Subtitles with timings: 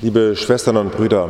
[0.00, 1.28] Liebe Schwestern und Brüder,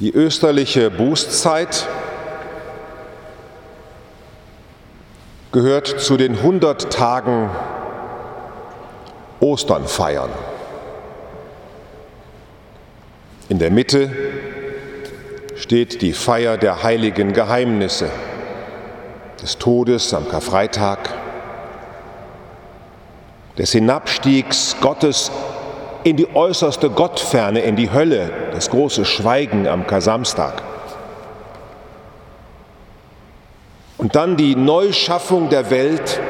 [0.00, 1.86] die österliche Bußzeit
[5.52, 7.50] gehört zu den 100 Tagen
[9.38, 10.30] Ostern feiern.
[13.48, 14.10] In der Mitte
[15.54, 18.10] steht die Feier der heiligen Geheimnisse,
[19.40, 21.25] des Todes am Karfreitag,
[23.58, 25.30] des Hinabstiegs Gottes
[26.04, 30.62] in die äußerste Gottferne, in die Hölle, das große Schweigen am Kasamstag.
[33.98, 36.20] Und dann die Neuschaffung der Welt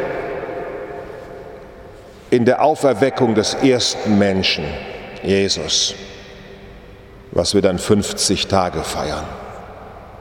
[2.30, 4.64] in der Auferweckung des ersten Menschen,
[5.22, 5.94] Jesus,
[7.32, 9.24] was wir dann 50 Tage feiern,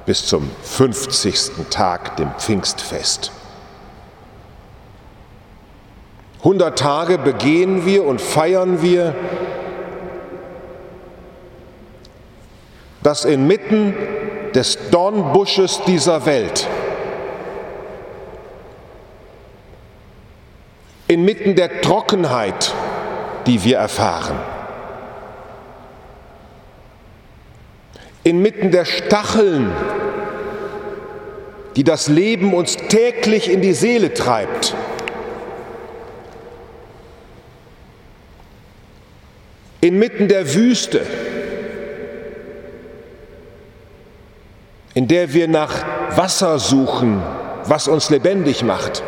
[0.06, 1.70] bis zum 50.
[1.70, 3.32] Tag, dem Pfingstfest.
[6.46, 9.16] 100 Tage begehen wir und feiern wir,
[13.02, 13.96] dass inmitten
[14.54, 16.68] des Dornbusches dieser Welt,
[21.08, 22.76] inmitten der Trockenheit,
[23.48, 24.38] die wir erfahren,
[28.24, 29.72] inmitten der Stacheln,
[31.76, 34.76] die das Leben uns täglich in die Seele treibt,
[39.86, 41.02] inmitten der Wüste,
[44.96, 45.86] in der wir nach
[46.18, 47.22] Wasser suchen,
[47.66, 49.04] was uns lebendig macht.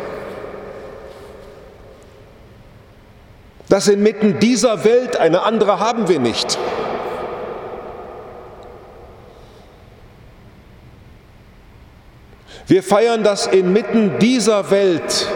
[3.68, 6.56] Dass inmitten dieser Welt eine andere haben wir nicht.
[12.68, 15.26] Wir feiern das inmitten dieser Welt,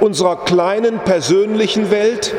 [0.00, 2.34] unserer kleinen persönlichen Welt,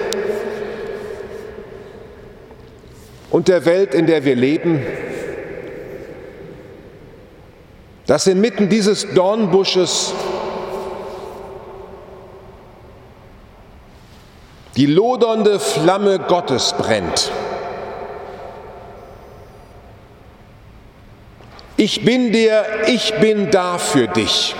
[3.31, 4.85] und der Welt, in der wir leben,
[8.07, 10.13] dass inmitten dieses Dornbusches
[14.75, 17.31] die lodernde Flamme Gottes brennt.
[21.77, 24.55] Ich bin der, ich bin da für dich.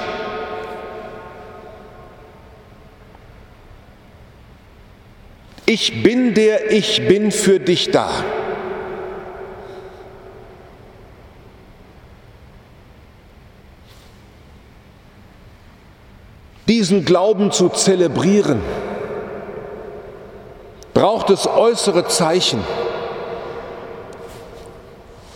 [5.66, 8.10] Ich bin der, ich bin für dich da.
[16.70, 18.62] Diesen Glauben zu zelebrieren,
[20.94, 22.64] braucht es äußere Zeichen,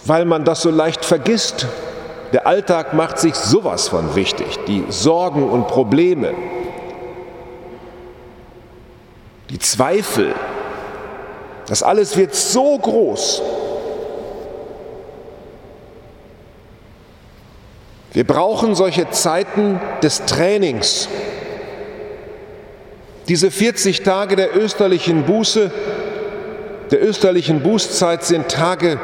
[0.05, 1.65] weil man das so leicht vergisst.
[2.33, 6.35] Der Alltag macht sich sowas von wichtig, die Sorgen und Probleme,
[9.49, 10.35] die Zweifel,
[11.65, 13.41] das alles wird so groß.
[18.13, 21.09] Wir brauchen solche Zeiten des Trainings.
[23.27, 25.71] Diese 40 Tage der österlichen Buße,
[26.91, 28.99] der österlichen Bußzeit sind Tage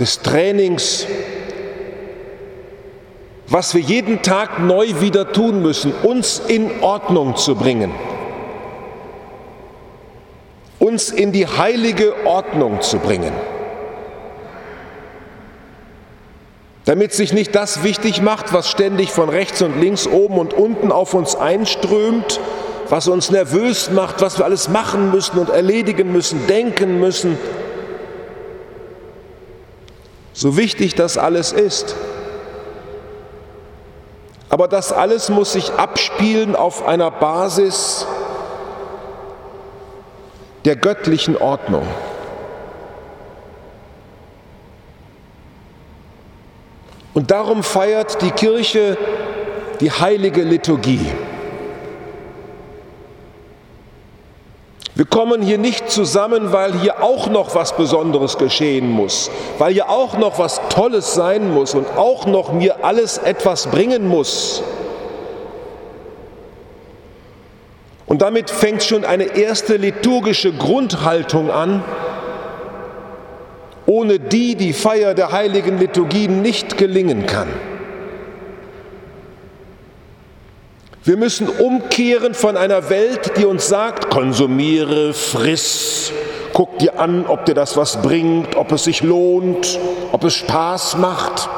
[0.00, 1.06] des Trainings,
[3.46, 7.92] was wir jeden Tag neu wieder tun müssen, uns in Ordnung zu bringen,
[10.80, 13.32] uns in die heilige Ordnung zu bringen.
[16.88, 20.90] Damit sich nicht das wichtig macht, was ständig von rechts und links, oben und unten
[20.90, 22.40] auf uns einströmt,
[22.88, 27.36] was uns nervös macht, was wir alles machen müssen und erledigen müssen, denken müssen.
[30.32, 31.94] So wichtig das alles ist.
[34.48, 38.06] Aber das alles muss sich abspielen auf einer Basis
[40.64, 41.86] der göttlichen Ordnung.
[47.18, 48.96] Und darum feiert die Kirche
[49.80, 51.04] die heilige Liturgie.
[54.94, 59.90] Wir kommen hier nicht zusammen, weil hier auch noch was Besonderes geschehen muss, weil hier
[59.90, 64.62] auch noch was Tolles sein muss und auch noch mir alles etwas bringen muss.
[68.06, 71.82] Und damit fängt schon eine erste liturgische Grundhaltung an,
[73.88, 77.48] ohne die die Feier der heiligen Liturgien nicht gelingen kann.
[81.04, 86.12] Wir müssen umkehren von einer Welt, die uns sagt, konsumiere, friss,
[86.52, 89.78] guck dir an, ob dir das was bringt, ob es sich lohnt,
[90.12, 91.48] ob es Spaß macht.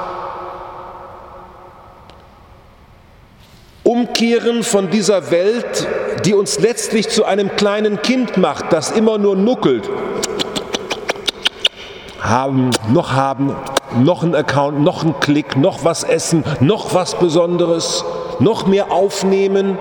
[3.83, 5.89] Umkehren von dieser Welt,
[6.25, 9.91] die uns letztlich zu einem kleinen Kind macht, das immer nur nuckelt.
[12.21, 13.57] Haben, noch haben,
[13.99, 18.05] noch ein Account, noch ein Klick, noch was essen, noch was Besonderes,
[18.39, 19.79] noch mehr aufnehmen.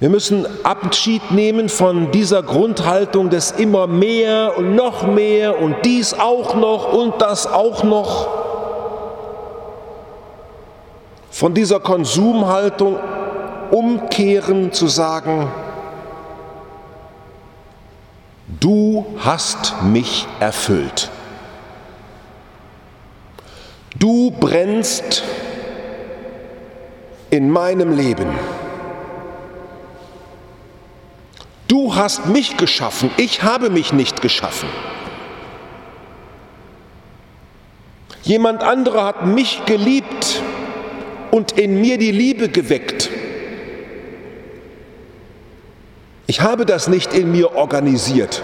[0.00, 6.12] Wir müssen Abschied nehmen von dieser Grundhaltung des immer mehr und noch mehr und dies
[6.12, 8.28] auch noch und das auch noch.
[11.30, 12.96] Von dieser Konsumhaltung
[13.70, 15.48] umkehren zu sagen,
[19.24, 21.10] hast mich erfüllt.
[23.98, 25.22] Du brennst
[27.30, 28.28] in meinem Leben.
[31.68, 34.68] Du hast mich geschaffen, ich habe mich nicht geschaffen.
[38.22, 40.42] Jemand anderer hat mich geliebt
[41.30, 43.10] und in mir die Liebe geweckt.
[46.26, 48.42] Ich habe das nicht in mir organisiert.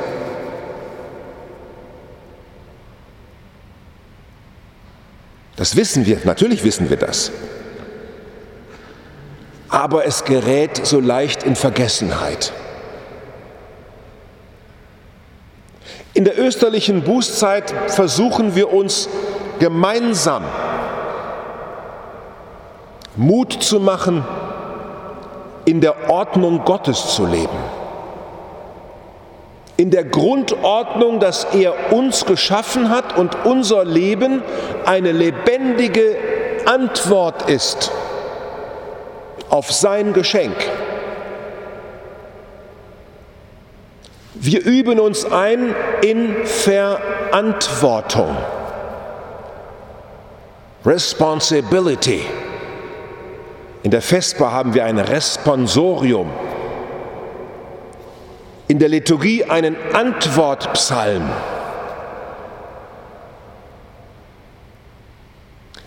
[5.61, 7.31] Das wissen wir, natürlich wissen wir das.
[9.69, 12.55] Aber es gerät so leicht in Vergessenheit.
[16.15, 19.11] In der österlichen Bußzeit versuchen wir uns
[19.59, 20.45] gemeinsam
[23.17, 24.25] Mut zu machen,
[25.67, 27.59] in der Ordnung Gottes zu leben.
[29.81, 34.43] In der Grundordnung, dass er uns geschaffen hat und unser Leben
[34.85, 36.19] eine lebendige
[36.67, 37.91] Antwort ist
[39.49, 40.55] auf sein Geschenk.
[44.35, 48.37] Wir üben uns ein in Verantwortung.
[50.85, 52.21] Responsibility.
[53.83, 56.29] In der Vesper haben wir ein Responsorium.
[58.81, 61.29] Der Liturgie einen Antwortpsalm.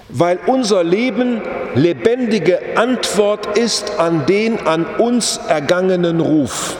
[0.09, 1.41] Weil unser Leben
[1.73, 6.77] lebendige Antwort ist an den an uns ergangenen Ruf.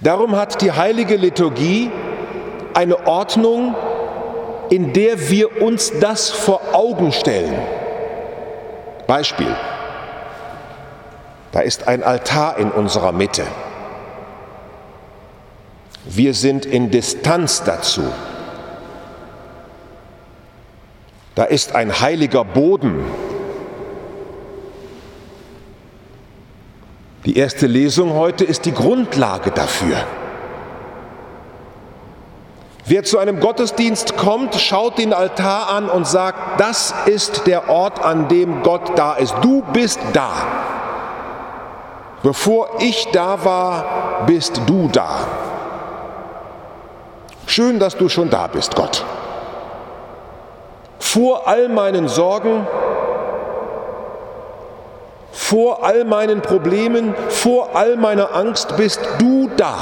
[0.00, 1.90] Darum hat die heilige Liturgie
[2.72, 3.74] eine Ordnung,
[4.70, 7.54] in der wir uns das vor Augen stellen.
[9.06, 9.54] Beispiel.
[11.56, 13.46] Da ist ein Altar in unserer Mitte.
[16.04, 18.02] Wir sind in Distanz dazu.
[21.34, 23.06] Da ist ein heiliger Boden
[27.24, 29.96] Die erste Lesung heute ist die Grundlage dafür.
[32.84, 38.04] Wer zu einem Gottesdienst kommt, schaut den Altar an und sagt, das ist der Ort,
[38.04, 39.34] an dem Gott da ist.
[39.40, 40.75] Du bist da.
[42.26, 45.28] Bevor ich da war, bist du da.
[47.46, 49.04] Schön, dass du schon da bist, Gott.
[50.98, 52.66] Vor all meinen Sorgen
[55.30, 59.76] vor all meinen Problemen, vor all meiner Angst bist du da.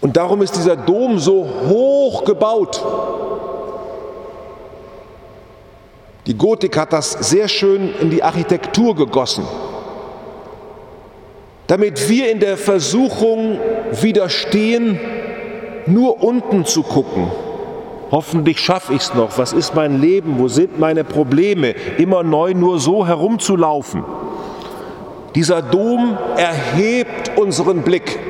[0.00, 2.82] Und darum ist dieser Dom so hoch gebaut.
[6.26, 9.44] Die Gotik hat das sehr schön in die Architektur gegossen,
[11.66, 13.58] damit wir in der Versuchung
[13.92, 14.98] widerstehen,
[15.86, 17.30] nur unten zu gucken
[18.14, 19.38] Hoffentlich schaffe ich es noch.
[19.38, 20.38] Was ist mein Leben?
[20.38, 21.70] Wo sind meine Probleme?
[21.98, 24.04] Immer neu nur so herumzulaufen.
[25.34, 28.20] Dieser Dom erhebt unseren Blick,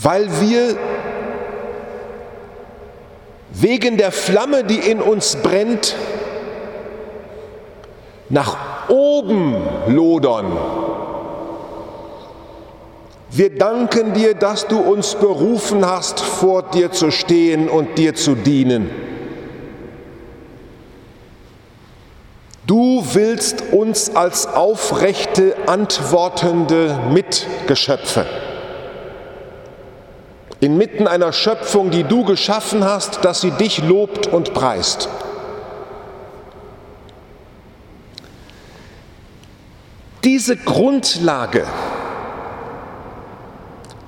[0.00, 0.76] weil wir
[3.54, 5.94] wegen der Flamme, die in uns brennt,
[8.28, 9.56] nach oben
[9.88, 10.52] lodern
[13.36, 18.36] wir danken dir, dass du uns berufen hast, vor dir zu stehen und dir zu
[18.36, 18.88] dienen.
[22.64, 28.24] Du willst uns als aufrechte, antwortende Mitgeschöpfe
[30.60, 35.08] inmitten einer Schöpfung, die du geschaffen hast, dass sie dich lobt und preist.
[40.22, 41.66] Diese Grundlage,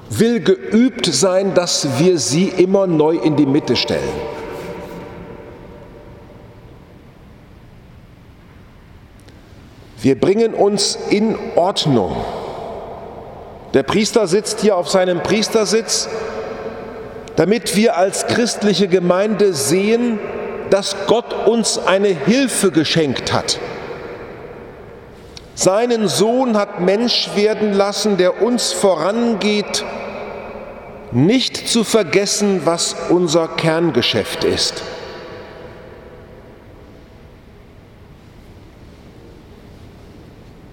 [0.08, 4.02] will geübt sein, dass wir sie immer neu in die Mitte stellen.
[10.00, 12.16] Wir bringen uns in Ordnung,
[13.74, 16.08] Der Priester sitzt hier auf seinem Priestersitz,
[17.36, 20.18] damit wir als christliche Gemeinde sehen,
[20.70, 23.58] dass Gott uns eine Hilfe geschenkt hat.
[25.54, 29.84] Seinen Sohn hat Mensch werden lassen, der uns vorangeht,
[31.12, 34.82] nicht zu vergessen, was unser Kerngeschäft ist.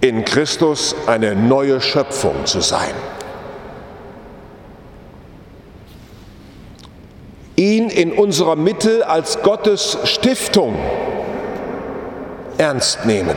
[0.01, 2.93] In Christus eine neue Schöpfung zu sein.
[7.93, 10.75] In unserer Mitte als Gottes Stiftung
[12.57, 13.35] ernst nehmen.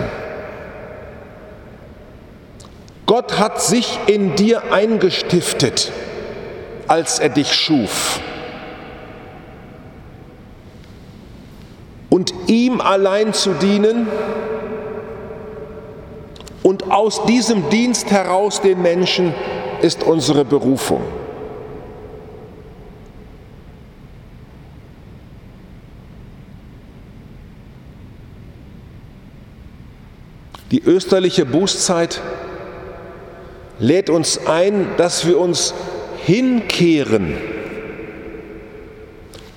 [3.06, 5.92] Gott hat sich in dir eingestiftet,
[6.88, 8.20] als er dich schuf.
[12.10, 14.08] Und ihm allein zu dienen
[16.62, 19.34] und aus diesem Dienst heraus den Menschen
[19.82, 21.02] ist unsere Berufung.
[30.70, 32.20] Die österliche Bußzeit
[33.78, 35.74] lädt uns ein, dass wir uns
[36.24, 37.36] hinkehren,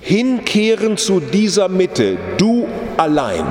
[0.00, 3.44] hinkehren zu dieser Mitte, du allein,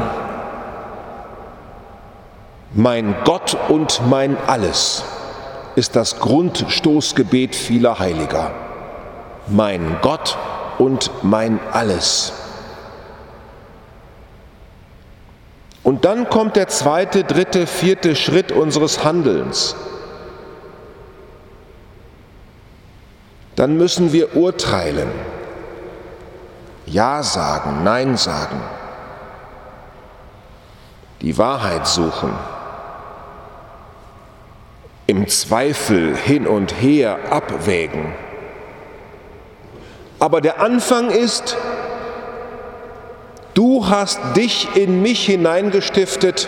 [2.73, 5.03] mein Gott und mein Alles,
[5.75, 8.51] ist das Grundstoßgebet vieler Heiliger.
[9.47, 10.37] Mein Gott
[10.77, 12.38] und mein Alles.
[15.89, 19.75] Und dann kommt der zweite, dritte, vierte Schritt unseres Handelns.
[23.55, 25.09] Dann müssen wir urteilen,
[26.85, 28.61] Ja sagen, Nein sagen,
[31.21, 32.35] die Wahrheit suchen,
[35.07, 38.13] im Zweifel hin und her abwägen.
[40.19, 41.57] Aber der Anfang ist,
[43.59, 46.47] Du hast dich in mich hineingestiftet.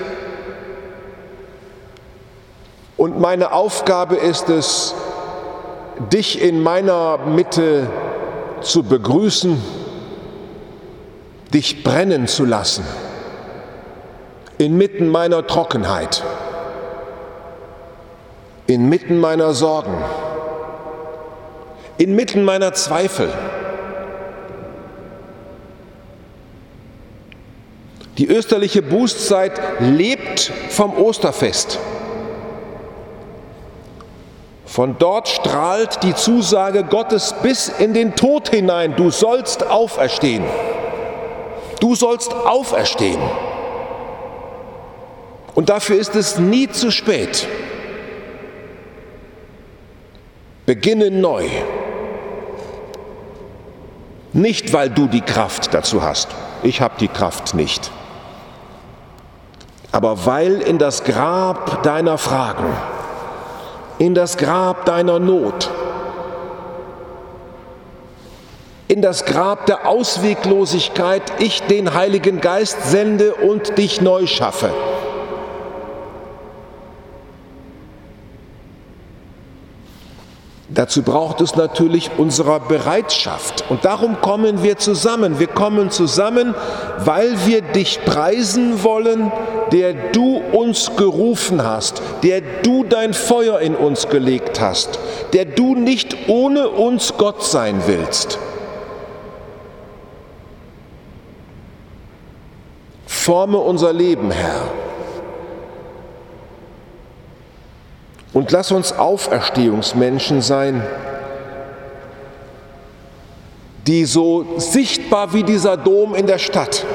[2.95, 4.95] Und meine Aufgabe ist es,
[6.13, 7.89] dich in meiner Mitte
[8.61, 9.61] zu begrüßen,
[11.53, 12.85] dich brennen zu lassen,
[14.57, 16.23] inmitten meiner Trockenheit,
[18.67, 20.01] inmitten meiner Sorgen,
[21.97, 23.27] inmitten meiner Zweifel.
[28.21, 31.79] Die österliche Bußzeit lebt vom Osterfest.
[34.63, 40.43] Von dort strahlt die Zusage Gottes bis in den Tod hinein, du sollst auferstehen.
[41.79, 43.19] Du sollst auferstehen.
[45.55, 47.47] Und dafür ist es nie zu spät.
[50.67, 51.47] Beginne neu.
[54.31, 56.27] Nicht, weil du die Kraft dazu hast.
[56.61, 57.91] Ich habe die Kraft nicht
[59.91, 62.65] aber weil in das Grab deiner Fragen,
[63.97, 65.69] in das Grab deiner Not,
[68.87, 74.71] in das Grab der Ausweglosigkeit ich den Heiligen Geist sende und dich neu schaffe.
[80.73, 83.65] Dazu braucht es natürlich unserer Bereitschaft.
[83.69, 85.37] Und darum kommen wir zusammen.
[85.37, 86.55] Wir kommen zusammen,
[86.99, 89.33] weil wir dich preisen wollen,
[89.71, 94.99] der du uns gerufen hast, der du dein Feuer in uns gelegt hast,
[95.33, 98.37] der du nicht ohne uns Gott sein willst.
[103.05, 104.63] Forme unser Leben, Herr.
[108.33, 110.81] Und lass uns Auferstehungsmenschen sein,
[113.87, 116.85] die so sichtbar wie dieser Dom in der Stadt,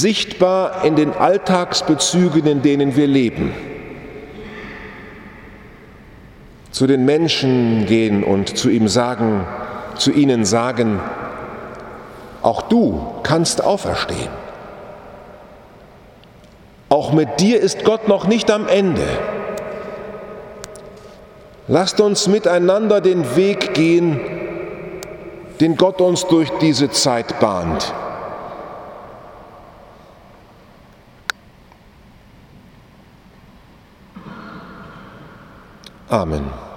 [0.00, 3.52] sichtbar in den Alltagsbezügen, in denen wir leben,
[6.70, 9.46] zu den Menschen gehen und zu ihm sagen,
[9.96, 11.00] zu ihnen sagen,
[12.42, 14.30] auch du kannst auferstehen.
[16.88, 19.06] Auch mit dir ist Gott noch nicht am Ende.
[21.68, 24.18] Lasst uns miteinander den Weg gehen,
[25.60, 27.92] den Gott uns durch diese Zeit bahnt.
[36.10, 36.69] Amen.